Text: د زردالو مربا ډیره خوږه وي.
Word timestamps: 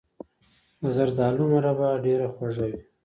د 0.81 0.83
زردالو 0.95 1.43
مربا 1.53 1.89
ډیره 2.05 2.27
خوږه 2.33 2.65
وي. 2.71 2.79